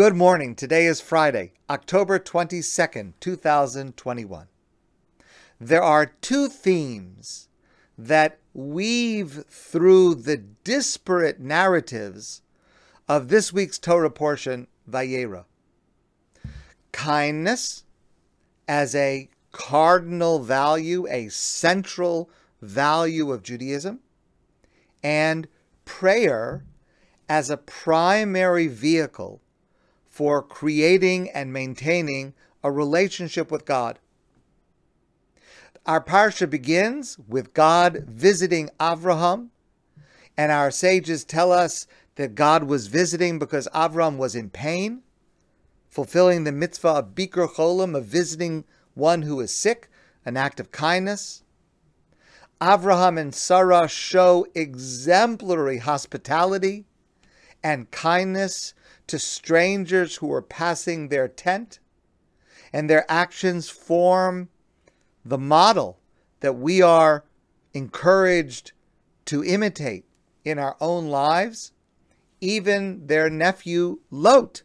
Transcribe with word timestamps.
Good 0.00 0.16
morning. 0.16 0.54
Today 0.54 0.86
is 0.86 1.02
Friday, 1.02 1.52
October 1.68 2.18
22nd, 2.18 3.12
2021. 3.20 4.46
There 5.60 5.82
are 5.82 6.06
two 6.22 6.48
themes 6.48 7.50
that 7.98 8.38
weave 8.54 9.44
through 9.50 10.14
the 10.14 10.38
disparate 10.38 11.38
narratives 11.38 12.40
of 13.10 13.28
this 13.28 13.52
week's 13.52 13.78
Torah 13.78 14.08
portion, 14.08 14.68
Vayera. 14.88 15.44
Kindness 16.92 17.84
as 18.66 18.94
a 18.94 19.28
cardinal 19.52 20.38
value, 20.38 21.06
a 21.10 21.28
central 21.28 22.30
value 22.62 23.30
of 23.30 23.42
Judaism, 23.42 24.00
and 25.02 25.46
prayer 25.84 26.64
as 27.28 27.50
a 27.50 27.58
primary 27.58 28.66
vehicle 28.66 29.42
for 30.20 30.42
creating 30.42 31.30
and 31.30 31.50
maintaining 31.50 32.34
a 32.62 32.70
relationship 32.70 33.50
with 33.50 33.64
God. 33.64 33.98
Our 35.86 36.04
parsha 36.04 36.50
begins 36.50 37.16
with 37.26 37.54
God 37.54 38.04
visiting 38.06 38.68
Avraham, 38.78 39.48
and 40.36 40.52
our 40.52 40.70
sages 40.70 41.24
tell 41.24 41.50
us 41.50 41.86
that 42.16 42.34
God 42.34 42.64
was 42.64 42.88
visiting 42.88 43.38
because 43.38 43.66
Avraham 43.74 44.18
was 44.18 44.34
in 44.34 44.50
pain, 44.50 45.00
fulfilling 45.88 46.44
the 46.44 46.52
mitzvah 46.52 46.88
of 46.88 47.14
Bikur 47.14 47.48
Cholim, 47.54 47.96
of 47.96 48.04
visiting 48.04 48.64
one 48.92 49.22
who 49.22 49.40
is 49.40 49.54
sick, 49.56 49.88
an 50.26 50.36
act 50.36 50.60
of 50.60 50.70
kindness. 50.70 51.44
Avraham 52.60 53.18
and 53.18 53.34
Sarah 53.34 53.88
show 53.88 54.46
exemplary 54.54 55.78
hospitality 55.78 56.84
and 57.62 57.90
kindness 57.90 58.74
to 59.06 59.18
strangers 59.18 60.16
who 60.16 60.32
are 60.32 60.42
passing 60.42 61.08
their 61.08 61.28
tent, 61.28 61.78
and 62.72 62.88
their 62.88 63.04
actions 63.10 63.68
form 63.68 64.48
the 65.24 65.38
model 65.38 65.98
that 66.40 66.54
we 66.54 66.80
are 66.80 67.24
encouraged 67.74 68.72
to 69.26 69.44
imitate 69.44 70.04
in 70.44 70.58
our 70.58 70.76
own 70.80 71.08
lives. 71.08 71.72
Even 72.40 73.06
their 73.06 73.28
nephew 73.28 74.00
Lot 74.10 74.62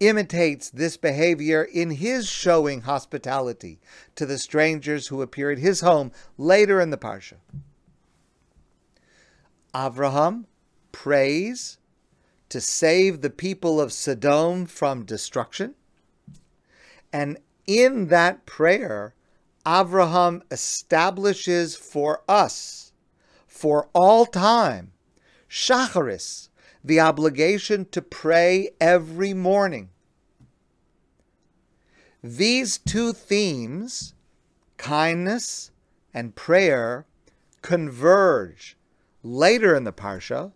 imitates 0.00 0.70
this 0.70 0.96
behavior 0.96 1.62
in 1.62 1.90
his 1.90 2.28
showing 2.28 2.82
hospitality 2.82 3.80
to 4.14 4.26
the 4.26 4.38
strangers 4.38 5.08
who 5.08 5.22
appear 5.22 5.50
at 5.50 5.58
his 5.58 5.80
home 5.80 6.12
later 6.38 6.80
in 6.80 6.90
the 6.90 6.96
Parsha. 6.96 7.36
Avraham 9.74 10.44
prays 10.92 11.78
to 12.54 12.60
save 12.60 13.20
the 13.20 13.30
people 13.30 13.80
of 13.80 13.92
Sodom 13.92 14.64
from 14.64 15.04
destruction. 15.04 15.74
And 17.12 17.38
in 17.66 18.06
that 18.10 18.46
prayer, 18.46 19.16
Avraham 19.66 20.40
establishes 20.52 21.74
for 21.74 22.22
us, 22.28 22.92
for 23.48 23.88
all 23.92 24.24
time, 24.24 24.92
Shacharis, 25.50 26.48
the 26.84 27.00
obligation 27.00 27.86
to 27.86 28.00
pray 28.00 28.70
every 28.80 29.34
morning. 29.34 29.90
These 32.22 32.78
two 32.78 33.12
themes, 33.12 34.14
kindness 34.76 35.72
and 36.14 36.36
prayer, 36.36 37.04
converge 37.62 38.76
later 39.24 39.74
in 39.74 39.82
the 39.82 39.92
Parsha 39.92 40.52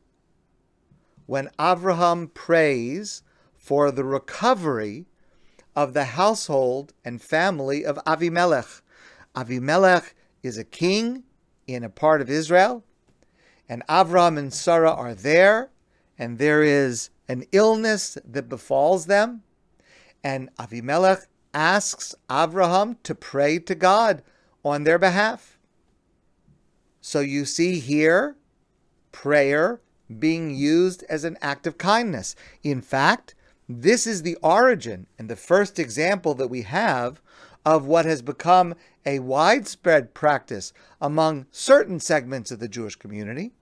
when 1.28 1.50
Avraham 1.58 2.32
prays 2.32 3.22
for 3.54 3.90
the 3.90 4.02
recovery 4.02 5.04
of 5.76 5.92
the 5.92 6.06
household 6.06 6.94
and 7.04 7.20
family 7.20 7.84
of 7.84 7.98
Avimelech. 8.06 8.80
Avimelech 9.36 10.14
is 10.42 10.56
a 10.56 10.64
king 10.64 11.24
in 11.66 11.84
a 11.84 11.90
part 11.90 12.22
of 12.22 12.30
Israel, 12.30 12.82
and 13.68 13.86
Avraham 13.88 14.38
and 14.38 14.54
Sarah 14.54 14.90
are 14.90 15.14
there, 15.14 15.68
and 16.18 16.38
there 16.38 16.62
is 16.62 17.10
an 17.28 17.44
illness 17.52 18.16
that 18.24 18.48
befalls 18.48 19.04
them, 19.04 19.42
and 20.24 20.48
Avimelech 20.56 21.26
asks 21.52 22.14
Avraham 22.30 22.96
to 23.02 23.14
pray 23.14 23.58
to 23.58 23.74
God 23.74 24.22
on 24.64 24.84
their 24.84 24.98
behalf. 24.98 25.58
So 27.02 27.20
you 27.20 27.44
see 27.44 27.80
here 27.80 28.36
prayer 29.12 29.82
being 30.18 30.54
used 30.54 31.04
as 31.08 31.24
an 31.24 31.36
act 31.40 31.66
of 31.66 31.78
kindness. 31.78 32.34
In 32.62 32.80
fact, 32.80 33.34
this 33.68 34.06
is 34.06 34.22
the 34.22 34.36
origin 34.42 35.06
and 35.18 35.28
the 35.28 35.36
first 35.36 35.78
example 35.78 36.34
that 36.34 36.48
we 36.48 36.62
have 36.62 37.20
of 37.66 37.84
what 37.84 38.06
has 38.06 38.22
become 38.22 38.74
a 39.04 39.18
widespread 39.18 40.14
practice 40.14 40.72
among 41.00 41.46
certain 41.50 42.00
segments 42.00 42.50
of 42.50 42.60
the 42.60 42.68
Jewish 42.68 42.96
community 42.96 43.52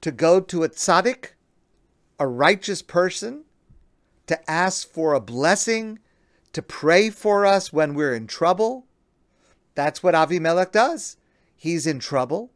to 0.00 0.12
go 0.12 0.40
to 0.40 0.62
a 0.62 0.68
tzaddik, 0.68 1.30
a 2.20 2.26
righteous 2.26 2.82
person, 2.82 3.44
to 4.28 4.50
ask 4.50 4.88
for 4.88 5.12
a 5.12 5.20
blessing, 5.20 5.98
to 6.52 6.62
pray 6.62 7.10
for 7.10 7.44
us 7.44 7.72
when 7.72 7.94
we're 7.94 8.14
in 8.14 8.28
trouble. 8.28 8.86
That's 9.74 10.02
what 10.02 10.14
Avimelech 10.14 10.70
does. 10.70 11.16
He's 11.56 11.86
in 11.86 11.98
trouble 11.98 12.51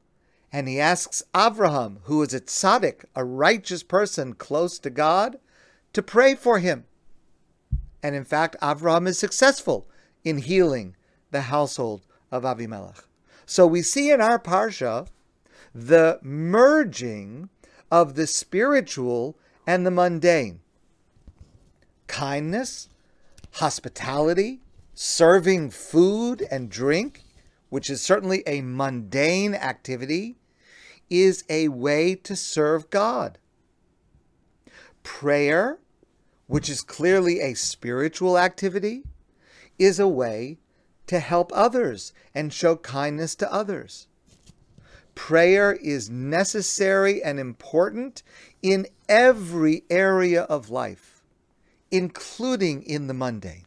and 0.57 0.69
he 0.69 0.81
asks 0.81 1.23
Avraham, 1.35 1.99
who 2.05 2.23
is 2.23 2.33
a 2.33 2.41
tzaddik, 2.41 3.05
a 3.15 3.23
righteous 3.23 3.83
person 3.83 4.33
close 4.33 4.79
to 4.79 4.89
God, 4.89 5.37
to 5.93 6.03
pray 6.03 6.35
for 6.35 6.61
him. 6.61 6.87
And 8.03 8.17
in 8.17 8.25
fact, 8.25 8.57
Avraham 8.63 9.07
is 9.07 9.19
successful 9.19 9.87
in 10.25 10.39
healing 10.39 10.97
the 11.31 11.43
household 11.43 12.07
of 12.33 12.45
Avimelech. 12.45 13.03
So 13.45 13.67
we 13.67 13.83
see 13.83 14.11
in 14.11 14.23
our 14.23 14.39
parsha 14.39 15.09
the 15.75 16.19
merging 16.23 17.51
of 17.91 18.15
the 18.15 18.27
spiritual 18.27 19.37
and 19.67 19.85
the 19.85 19.91
mundane. 19.91 20.61
Kindness, 22.07 22.89
hospitality, 23.57 24.61
serving 24.95 25.69
food 25.69 26.47
and 26.51 26.71
drink, 26.71 27.25
which 27.69 27.91
is 27.91 28.01
certainly 28.01 28.43
a 28.47 28.63
mundane 28.63 29.55
activity, 29.55 30.39
is 31.11 31.45
a 31.49 31.69
way 31.69 32.15
to 32.15 32.37
serve 32.37 32.91
God. 32.91 33.39
Prayer, 35.03 35.79
which 36.47 36.69
is 36.69 36.81
clearly 36.83 37.41
a 37.41 37.55
spiritual 37.55 38.39
activity, 38.39 39.05
is 39.79 40.01
a 40.01 40.09
way 40.09 40.59
to 41.07 41.21
help 41.21 41.53
others 41.55 42.13
and 42.35 42.53
show 42.53 42.77
kindness 42.77 43.35
to 43.37 43.53
others. 43.53 44.09
Prayer 45.15 45.73
is 45.73 46.11
necessary 46.11 47.23
and 47.23 47.39
important 47.39 48.23
in 48.63 48.87
every 49.09 49.85
area 49.89 50.43
of 50.43 50.69
life, 50.69 51.23
including 51.91 52.83
in 52.83 53.07
the 53.07 53.15
mundane. 53.15 53.65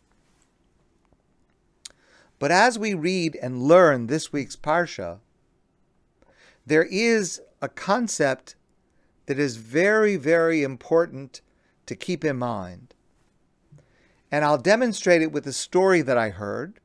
But 2.38 2.52
as 2.52 2.78
we 2.80 2.94
read 2.94 3.38
and 3.42 3.64
learn 3.64 4.08
this 4.08 4.32
week's 4.32 4.56
Parsha, 4.56 5.20
there 6.70 6.84
is 6.84 7.42
a 7.64 7.68
concept 7.68 8.56
that 9.26 9.40
is 9.40 9.58
very, 9.58 10.16
very 10.16 10.62
important 10.62 11.42
to 11.88 11.96
keep 11.96 12.24
in 12.24 12.38
mind. 12.38 12.94
And 14.32 14.46
I'll 14.46 14.60
demonstrate 14.60 15.24
it 15.24 15.32
with 15.32 15.48
a 15.48 15.54
story 15.54 16.04
that 16.04 16.18
I 16.18 16.30
heard 16.30 16.80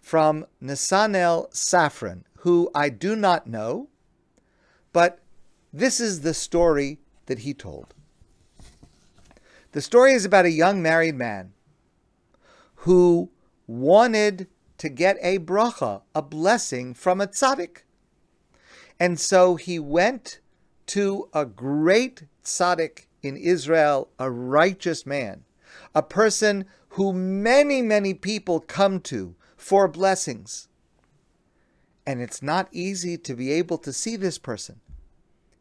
from 0.00 0.46
Nasanel 0.60 1.48
Safran, 1.52 2.24
who 2.38 2.68
I 2.74 2.88
do 2.88 3.14
not 3.14 3.46
know, 3.46 3.88
but 4.92 5.20
this 5.72 6.00
is 6.00 6.22
the 6.22 6.34
story 6.34 6.98
that 7.26 7.40
he 7.40 7.54
told. 7.54 7.94
The 9.70 9.80
story 9.80 10.12
is 10.12 10.24
about 10.24 10.44
a 10.44 10.50
young 10.50 10.82
married 10.82 11.14
man 11.14 11.52
who 12.78 13.30
wanted 13.68 14.48
to 14.78 14.88
get 14.88 15.18
a 15.22 15.38
bracha, 15.38 16.02
a 16.16 16.22
blessing 16.22 16.94
from 16.94 17.20
a 17.20 17.28
tzaddik. 17.28 17.84
And 18.98 19.18
so 19.18 19.56
he 19.56 19.78
went 19.78 20.40
to 20.86 21.28
a 21.32 21.44
great 21.44 22.24
tzaddik 22.44 23.06
in 23.22 23.36
Israel, 23.36 24.08
a 24.18 24.30
righteous 24.30 25.04
man, 25.06 25.44
a 25.94 26.02
person 26.02 26.66
who 26.90 27.12
many, 27.12 27.82
many 27.82 28.14
people 28.14 28.60
come 28.60 29.00
to 29.00 29.34
for 29.56 29.88
blessings. 29.88 30.68
And 32.06 32.20
it's 32.20 32.42
not 32.42 32.68
easy 32.70 33.16
to 33.18 33.34
be 33.34 33.50
able 33.52 33.78
to 33.78 33.92
see 33.92 34.16
this 34.16 34.38
person. 34.38 34.80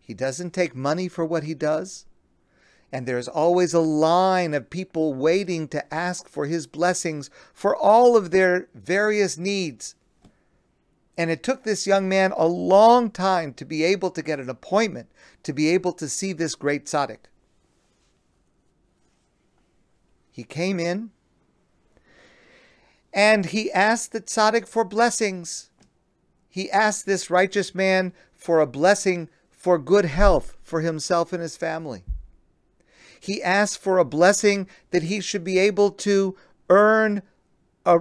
He 0.01 0.13
doesn't 0.13 0.51
take 0.51 0.75
money 0.75 1.07
for 1.07 1.25
what 1.25 1.43
he 1.43 1.53
does 1.53 2.05
and 2.93 3.07
there's 3.07 3.27
always 3.27 3.73
a 3.73 3.79
line 3.79 4.53
of 4.53 4.69
people 4.69 5.15
waiting 5.15 5.67
to 5.69 5.93
ask 5.93 6.29
for 6.29 6.45
his 6.45 6.67
blessings 6.67 7.31
for 7.51 7.75
all 7.75 8.15
of 8.15 8.29
their 8.29 8.67
various 8.75 9.35
needs. 9.35 9.95
And 11.17 11.29
it 11.29 11.43
took 11.43 11.63
this 11.63 11.85
young 11.85 12.09
man 12.09 12.33
a 12.35 12.47
long 12.47 13.11
time 13.11 13.53
to 13.53 13.65
be 13.65 13.83
able 13.83 14.09
to 14.11 14.21
get 14.23 14.39
an 14.39 14.49
appointment, 14.49 15.09
to 15.43 15.53
be 15.53 15.69
able 15.69 15.93
to 15.93 16.09
see 16.09 16.33
this 16.33 16.55
great 16.55 16.85
tzaddik. 16.85 17.25
He 20.31 20.43
came 20.43 20.79
in 20.79 21.11
and 23.13 23.45
he 23.45 23.71
asked 23.71 24.11
the 24.11 24.21
tzaddik 24.21 24.67
for 24.67 24.83
blessings. 24.83 25.69
He 26.49 26.71
asked 26.71 27.05
this 27.05 27.29
righteous 27.29 27.75
man 27.75 28.13
for 28.33 28.59
a 28.59 28.67
blessing 28.67 29.29
for 29.51 29.77
good 29.77 30.05
health 30.05 30.57
for 30.63 30.81
himself 30.81 31.31
and 31.31 31.41
his 31.41 31.55
family. 31.55 32.03
He 33.19 33.41
asked 33.41 33.77
for 33.77 33.99
a 33.99 34.05
blessing 34.05 34.67
that 34.89 35.03
he 35.03 35.21
should 35.21 35.43
be 35.43 35.59
able 35.59 35.91
to 35.91 36.35
earn 36.69 37.21
a, 37.85 37.99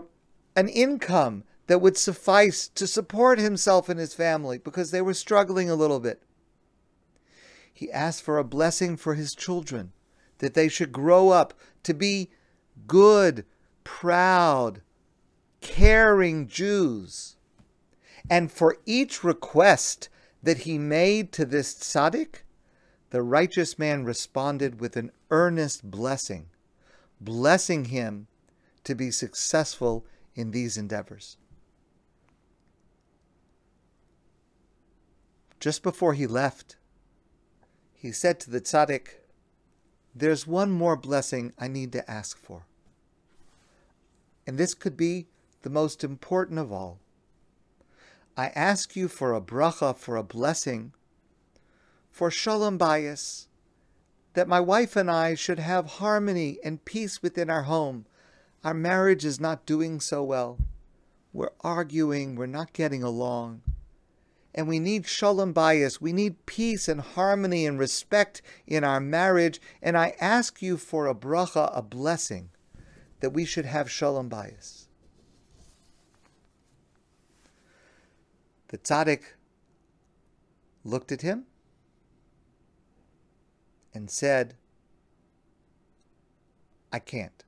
an 0.56 0.69
income 0.69 1.44
that 1.67 1.81
would 1.81 1.97
suffice 1.97 2.69
to 2.69 2.87
support 2.87 3.38
himself 3.38 3.88
and 3.88 3.99
his 3.99 4.14
family 4.14 4.59
because 4.59 4.91
they 4.91 5.03
were 5.03 5.14
struggling 5.14 5.70
a 5.70 5.75
little 5.75 6.00
bit. 6.00 6.23
He 7.73 7.91
asked 7.91 8.23
for 8.23 8.38
a 8.38 8.44
blessing 8.44 8.97
for 8.97 9.14
his 9.14 9.35
children, 9.35 9.93
that 10.38 10.55
they 10.55 10.69
should 10.69 10.93
grow 10.93 11.31
up 11.31 11.55
to 11.85 11.94
be 11.94 12.29
good, 12.87 13.44
proud, 13.85 14.82
caring 15.61 16.49
Jews. 16.49 17.37
And 18.29 18.50
for 18.50 18.76
each 18.85 19.25
request 19.25 20.09
that 20.43 20.59
he 20.59 20.79
made 20.79 21.32
to 21.32 21.44
this 21.44 21.75
tzaddik, 21.75 22.43
the 23.11 23.23
righteous 23.23 23.79
man 23.79 24.05
responded 24.05 24.81
with 24.81 24.97
an 24.97 25.12
earnest 25.31 25.91
blessing, 25.91 26.47
blessing 27.20 27.87
him 27.87 28.26
to 28.85 28.94
be 28.94 29.11
successful 29.11 30.05
in 30.35 30.50
these 30.50 30.76
endeavors. 30.76 31.37
Just 35.62 35.85
before 35.85 36.14
he 36.14 36.26
left, 36.26 36.75
he 37.94 38.11
said 38.11 38.41
to 38.41 38.50
the 38.50 38.61
tzaddik, 38.61 39.20
There's 40.12 40.44
one 40.44 40.73
more 40.73 40.97
blessing 40.97 41.53
I 41.56 41.69
need 41.69 41.93
to 41.93 42.11
ask 42.11 42.37
for. 42.37 42.67
And 44.44 44.59
this 44.59 44.75
could 44.75 44.97
be 44.97 45.29
the 45.62 45.70
most 45.70 46.03
important 46.03 46.59
of 46.59 46.73
all. 46.73 46.99
I 48.37 48.49
ask 48.49 48.97
you 48.97 49.06
for 49.06 49.32
a 49.32 49.41
bracha, 49.41 49.97
for 49.97 50.17
a 50.17 50.25
blessing, 50.25 50.94
for 52.11 52.29
shalom 52.29 52.76
bayis, 52.76 53.47
that 54.32 54.49
my 54.49 54.59
wife 54.59 54.97
and 54.97 55.09
I 55.09 55.37
should 55.37 55.61
have 55.61 56.03
harmony 56.03 56.59
and 56.64 56.85
peace 56.85 57.23
within 57.23 57.49
our 57.49 57.62
home. 57.62 58.06
Our 58.64 58.75
marriage 58.75 59.25
is 59.25 59.38
not 59.38 59.64
doing 59.64 60.00
so 60.00 60.25
well. 60.25 60.59
We're 61.32 61.53
arguing, 61.61 62.35
we're 62.35 62.47
not 62.47 62.73
getting 62.73 63.05
along. 63.05 63.62
And 64.54 64.69
we 64.69 64.78
need 64.78 65.06
shalom 65.06 65.54
bayis. 65.54 66.00
We 66.00 66.12
need 66.12 66.44
peace 66.44 66.87
and 66.88 67.00
harmony 67.00 67.64
and 67.66 67.78
respect 67.78 68.43
in 68.66 68.84
our 68.84 69.00
marriage. 69.00 69.60
And 69.81 69.96
I 69.96 70.14
ask 70.20 70.60
you 70.60 70.76
for 70.76 71.06
a 71.06 71.14
bracha, 71.14 71.70
a 71.76 71.81
blessing, 71.81 72.50
that 73.20 73.31
we 73.31 73.44
should 73.44 73.64
have 73.64 73.90
shalom 73.90 74.28
bayis. 74.28 74.87
The 78.69 78.78
tzaddik 78.78 79.22
looked 80.84 81.12
at 81.12 81.22
him 81.22 81.44
and 83.94 84.10
said, 84.10 84.54
I 86.93 86.99
can't. 86.99 87.44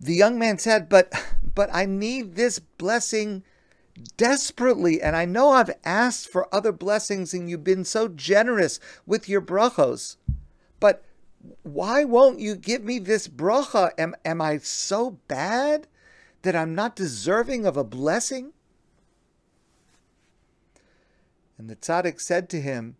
The 0.00 0.14
young 0.14 0.38
man 0.38 0.58
said, 0.58 0.88
But 0.88 1.12
but 1.54 1.70
I 1.72 1.86
need 1.86 2.36
this 2.36 2.60
blessing 2.60 3.42
desperately, 4.16 5.00
and 5.00 5.16
I 5.16 5.24
know 5.24 5.50
I've 5.50 5.76
asked 5.84 6.28
for 6.28 6.52
other 6.54 6.72
blessings, 6.72 7.34
and 7.34 7.48
you've 7.48 7.64
been 7.64 7.84
so 7.84 8.08
generous 8.08 8.80
with 9.06 9.28
your 9.28 9.40
brachos. 9.40 10.16
But 10.80 11.04
why 11.62 12.04
won't 12.04 12.40
you 12.40 12.56
give 12.56 12.84
me 12.84 12.98
this 12.98 13.28
bracha? 13.28 13.90
Am, 13.98 14.14
am 14.24 14.40
I 14.40 14.58
so 14.58 15.18
bad 15.28 15.86
that 16.42 16.56
I'm 16.56 16.74
not 16.74 16.96
deserving 16.96 17.66
of 17.66 17.76
a 17.76 17.84
blessing? 17.84 18.52
And 21.56 21.68
the 21.68 21.76
tzaddik 21.76 22.20
said 22.20 22.48
to 22.50 22.60
him, 22.60 22.96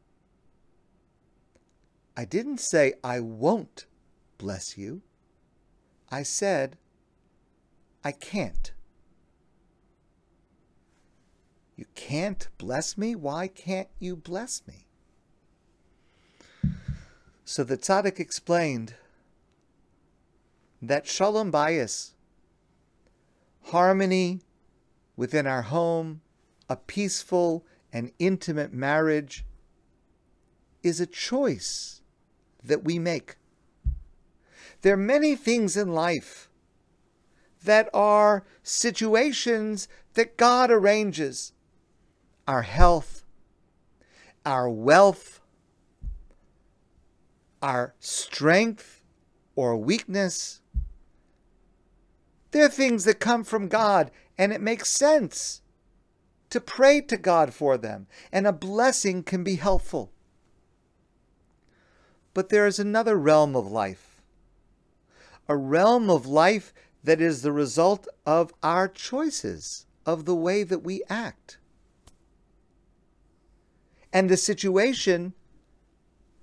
I 2.17 2.25
didn't 2.25 2.59
say 2.59 2.95
I 3.05 3.21
won't 3.21 3.87
bless 4.39 4.77
you. 4.77 5.03
I 6.11 6.25
said 6.25 6.77
I 8.03 8.11
can't. 8.11 8.73
You 11.78 11.86
can't 11.94 12.48
bless 12.58 12.98
me? 12.98 13.14
Why 13.14 13.46
can't 13.46 13.86
you 14.00 14.16
bless 14.16 14.62
me? 14.66 14.88
So 17.44 17.62
the 17.62 17.78
tzaddik 17.78 18.19
explained 18.19 18.94
that 20.82 21.06
shalom 21.06 21.52
bayis 21.52 22.14
harmony 23.66 24.40
within 25.16 25.46
our 25.46 25.62
home, 25.62 26.20
a 26.69 26.75
peaceful 26.75 27.64
and 27.92 28.10
intimate 28.19 28.72
marriage, 28.72 29.44
is 30.82 31.00
a 31.00 31.06
choice 31.06 32.00
that 32.64 32.82
we 32.82 32.98
make. 32.98 33.36
There 34.82 34.94
are 34.94 34.96
many 34.96 35.36
things 35.36 35.76
in 35.76 35.92
life 35.92 36.50
that 37.62 37.88
are 37.94 38.44
situations 38.64 39.86
that 40.14 40.36
God 40.36 40.72
arranges 40.72 41.52
our 42.49 42.62
health, 42.62 43.25
our 44.47 44.71
wealth, 44.71 45.41
our 47.61 47.95
strength 48.00 49.05
or 49.55 49.77
weakness, 49.77 50.62
they're 52.50 52.71
things 52.71 53.05
that 53.05 53.21
come 53.21 53.45
from 53.45 53.69
God, 53.69 54.11
and 54.39 54.50
it 54.50 54.62
makes 54.62 54.89
sense 54.89 55.61
to 56.49 56.61
pray 56.61 57.03
to 57.03 57.19
God 57.19 57.53
for 57.53 57.77
them, 57.77 58.06
and 58.33 58.47
a 58.47 58.53
blessing 58.53 59.23
can 59.23 59.45
be 59.45 59.56
helpful. 59.56 60.11
But 62.33 62.49
there 62.49 62.67
is 62.67 62.79
another 62.79 63.19
realm 63.19 63.55
of 63.55 63.71
life, 63.71 64.23
a 65.47 65.56
realm 65.56 66.09
of 66.09 66.25
life 66.25 66.73
that 67.05 67.21
is 67.21 67.43
the 67.43 67.53
result 67.53 68.09
of 68.25 68.55
our 68.62 68.89
choices, 68.89 69.85
of 70.06 70.25
the 70.25 70.35
way 70.35 70.62
that 70.62 70.83
we 70.83 71.03
act. 71.11 71.59
And 74.19 74.29
the 74.29 74.37
situation 74.37 75.32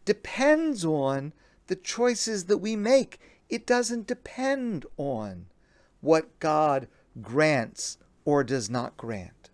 depends 0.05 0.85
on 0.85 1.33
the 1.67 1.75
choices 1.75 2.45
that 2.45 2.59
we 2.59 2.77
make. 2.77 3.19
It 3.49 3.67
doesn't 3.67 4.07
depend 4.07 4.85
on 4.95 5.47
what 5.99 6.39
God 6.39 6.87
grants 7.21 7.97
or 8.23 8.45
does 8.45 8.69
not 8.69 8.95
grant. 8.95 9.49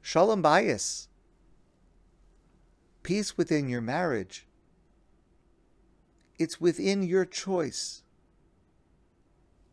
Shalom 0.00 0.42
bayis, 0.42 1.08
peace 3.02 3.36
within 3.36 3.68
your 3.68 3.82
marriage. 3.82 4.46
It's 6.38 6.62
within 6.62 7.02
your 7.02 7.26
choice. 7.26 8.04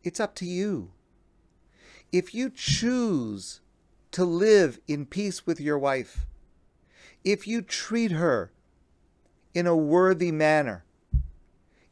It's 0.04 0.20
up 0.20 0.34
to 0.34 0.44
you. 0.44 0.90
If 2.12 2.34
you 2.34 2.50
choose 2.50 3.61
to 4.12 4.24
live 4.24 4.78
in 4.86 5.06
peace 5.06 5.46
with 5.46 5.60
your 5.60 5.78
wife, 5.78 6.26
if 7.24 7.46
you 7.46 7.62
treat 7.62 8.12
her 8.12 8.52
in 9.54 9.66
a 9.66 9.76
worthy 9.76 10.32
manner, 10.32 10.84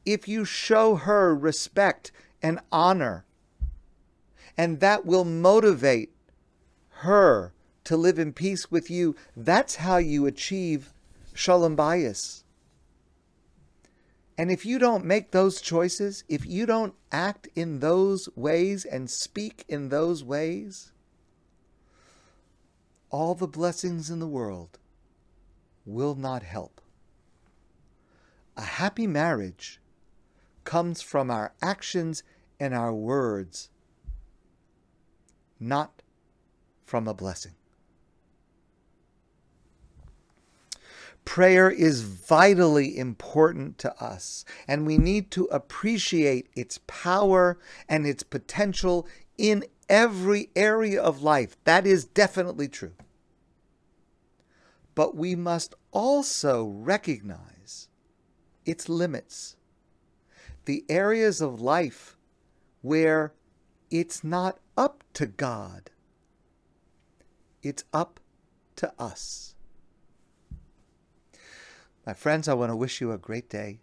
if 0.07 0.27
you 0.27 0.45
show 0.45 0.97
her 0.97 1.35
respect 1.35 2.13
and 2.43 2.61
honor. 2.73 3.25
And 4.57 4.81
that 4.81 5.07
will 5.07 5.25
motivate 5.25 6.11
her 6.89 7.53
to 7.85 7.97
live 7.97 8.19
in 8.19 8.33
peace 8.33 8.71
with 8.71 8.91
you. 8.91 9.17
That's 9.37 9.77
how 9.77 9.97
you 9.97 10.27
achieve 10.27 10.93
shalom 11.35 11.77
bayis. 11.77 12.45
And 14.37 14.51
if 14.51 14.65
you 14.65 14.79
don't 14.79 15.05
make 15.05 15.31
those 15.33 15.61
choices, 15.61 16.25
if 16.29 16.47
you 16.47 16.65
don't 16.65 16.95
act 17.13 17.49
in 17.55 17.81
those 17.81 18.29
ways 18.35 18.85
and 18.85 19.11
speak 19.11 19.65
in 19.69 19.91
those 19.91 20.25
ways, 20.25 20.93
all 23.11 23.35
the 23.35 23.49
blessings 23.49 24.09
in 24.11 24.21
the 24.21 24.27
world 24.27 24.79
will 25.85 26.15
not 26.15 26.43
help. 26.43 26.81
A 28.57 28.63
happy 28.63 29.07
marriage 29.07 29.81
comes 30.65 31.03
from 31.03 31.31
our 31.31 31.53
actions 31.61 32.23
and 32.59 32.75
our 32.75 32.93
words, 32.93 33.71
not 35.59 36.03
from 36.85 37.09
a 37.09 37.15
blessing. 37.15 37.55
Prayer 41.25 41.71
is 41.71 42.03
vitally 42.03 42.97
important 42.97 43.79
to 43.79 44.03
us, 44.03 44.45
and 44.67 44.87
we 44.87 44.99
need 44.99 45.31
to 45.31 45.45
appreciate 45.45 46.49
its 46.57 46.81
power 46.87 47.59
and 47.89 48.07
its 48.07 48.23
potential 48.23 49.07
in 49.39 49.65
every 49.91 50.49
area 50.55 51.03
of 51.03 51.23
life. 51.23 51.57
That 51.65 51.87
is 51.87 52.05
definitely 52.05 52.69
true. 52.69 52.95
But 54.95 55.17
we 55.17 55.35
must 55.35 55.75
also 55.91 56.65
recognize 56.65 57.89
its 58.65 58.89
limits, 58.89 59.57
the 60.65 60.85
areas 60.89 61.41
of 61.41 61.61
life 61.61 62.17
where 62.81 63.35
it's 63.91 64.23
not 64.23 64.59
up 64.77 65.03
to 65.15 65.27
God, 65.27 65.91
it's 67.63 67.85
up 67.93 68.21
to 68.77 68.93
us. 68.99 69.55
My 72.07 72.15
friends, 72.15 72.49
I 72.49 72.55
want 72.55 72.71
to 72.71 72.77
wish 72.77 73.01
you 73.01 73.13
a 73.13 73.19
great 73.19 73.51
day 73.51 73.81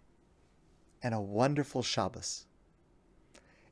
and 1.02 1.14
a 1.14 1.20
wonderful 1.20 1.82
Shabbos. 1.82 2.47